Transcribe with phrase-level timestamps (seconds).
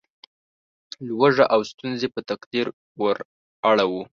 [1.07, 2.67] لوږه او ستونزې په تقدیر
[3.01, 4.03] وراړوو.